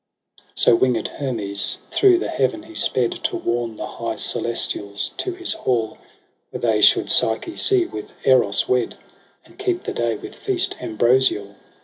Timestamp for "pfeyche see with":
7.05-8.13